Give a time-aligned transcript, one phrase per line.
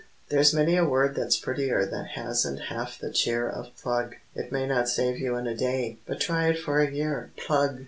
[0.29, 4.15] There's many a word that's prettier that hasn't half the cheer Of plug.
[4.33, 7.29] It may not save you in a day, but try it for a year.
[7.37, 7.79] Plug!